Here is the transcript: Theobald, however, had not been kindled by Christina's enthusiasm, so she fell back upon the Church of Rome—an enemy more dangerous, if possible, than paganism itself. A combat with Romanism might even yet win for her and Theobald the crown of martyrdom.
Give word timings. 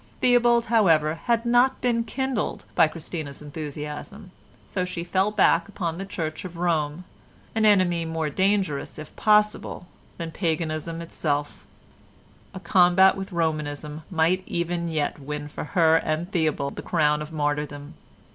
Theobald, 0.19 0.65
however, 0.65 1.13
had 1.25 1.45
not 1.45 1.79
been 1.79 2.03
kindled 2.03 2.65
by 2.73 2.87
Christina's 2.87 3.39
enthusiasm, 3.39 4.31
so 4.67 4.83
she 4.83 5.03
fell 5.03 5.29
back 5.29 5.67
upon 5.69 5.99
the 5.99 6.07
Church 6.07 6.43
of 6.43 6.57
Rome—an 6.57 7.65
enemy 7.67 8.03
more 8.05 8.31
dangerous, 8.31 8.97
if 8.97 9.15
possible, 9.15 9.85
than 10.17 10.31
paganism 10.31 11.01
itself. 11.01 11.67
A 12.55 12.59
combat 12.59 13.15
with 13.15 13.31
Romanism 13.31 14.01
might 14.09 14.41
even 14.47 14.87
yet 14.89 15.19
win 15.19 15.47
for 15.47 15.65
her 15.65 15.97
and 15.97 16.31
Theobald 16.31 16.77
the 16.77 16.81
crown 16.81 17.21
of 17.21 17.31
martyrdom. 17.31 17.93